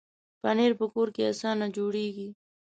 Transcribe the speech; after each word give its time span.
پنېر 0.41 0.71
په 0.79 0.85
کور 0.93 1.07
کې 1.15 1.23
اسانه 1.31 1.67
جوړېږي. 1.77 2.29